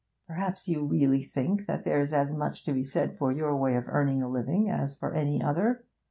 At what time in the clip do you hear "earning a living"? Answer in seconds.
3.87-4.67